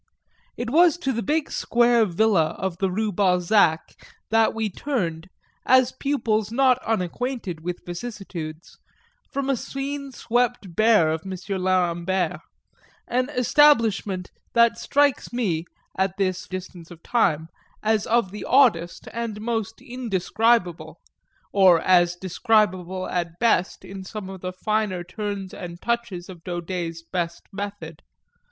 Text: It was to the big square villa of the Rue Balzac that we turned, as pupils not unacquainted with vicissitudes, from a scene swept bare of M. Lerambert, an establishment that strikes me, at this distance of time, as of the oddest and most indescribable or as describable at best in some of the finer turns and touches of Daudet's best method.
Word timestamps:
It 0.57 0.71
was 0.71 0.97
to 0.97 1.11
the 1.13 1.21
big 1.21 1.51
square 1.51 2.05
villa 2.07 2.55
of 2.57 2.79
the 2.79 2.89
Rue 2.89 3.11
Balzac 3.11 3.93
that 4.31 4.51
we 4.51 4.67
turned, 4.67 5.29
as 5.63 5.91
pupils 5.91 6.51
not 6.51 6.79
unacquainted 6.79 7.61
with 7.63 7.85
vicissitudes, 7.85 8.79
from 9.31 9.47
a 9.47 9.55
scene 9.55 10.11
swept 10.11 10.75
bare 10.75 11.11
of 11.11 11.21
M. 11.23 11.33
Lerambert, 11.49 12.39
an 13.07 13.29
establishment 13.29 14.31
that 14.53 14.79
strikes 14.79 15.31
me, 15.31 15.65
at 15.95 16.17
this 16.17 16.47
distance 16.47 16.89
of 16.89 17.03
time, 17.03 17.47
as 17.83 18.07
of 18.07 18.31
the 18.31 18.43
oddest 18.43 19.07
and 19.13 19.39
most 19.39 19.83
indescribable 19.83 20.99
or 21.51 21.79
as 21.79 22.15
describable 22.15 23.07
at 23.07 23.37
best 23.37 23.85
in 23.85 24.03
some 24.03 24.31
of 24.31 24.41
the 24.41 24.51
finer 24.51 25.03
turns 25.03 25.53
and 25.53 25.79
touches 25.79 26.27
of 26.27 26.43
Daudet's 26.43 27.03
best 27.03 27.43
method. 27.51 28.01